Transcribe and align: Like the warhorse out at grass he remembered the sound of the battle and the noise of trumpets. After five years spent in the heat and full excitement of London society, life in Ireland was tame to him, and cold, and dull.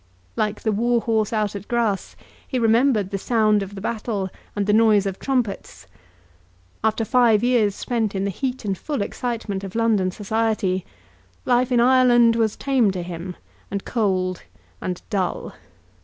Like 0.35 0.61
the 0.61 0.71
warhorse 0.71 1.31
out 1.31 1.55
at 1.55 1.67
grass 1.67 2.15
he 2.47 2.57
remembered 2.57 3.11
the 3.11 3.19
sound 3.19 3.61
of 3.61 3.75
the 3.75 3.81
battle 3.81 4.31
and 4.55 4.65
the 4.65 4.73
noise 4.73 5.05
of 5.05 5.19
trumpets. 5.19 5.85
After 6.83 7.05
five 7.05 7.43
years 7.43 7.75
spent 7.75 8.15
in 8.15 8.23
the 8.23 8.31
heat 8.31 8.65
and 8.65 8.75
full 8.75 9.03
excitement 9.03 9.63
of 9.63 9.75
London 9.75 10.09
society, 10.09 10.87
life 11.45 11.71
in 11.71 11.79
Ireland 11.79 12.35
was 12.35 12.55
tame 12.55 12.89
to 12.89 13.03
him, 13.03 13.35
and 13.69 13.85
cold, 13.85 14.41
and 14.81 15.03
dull. 15.11 15.53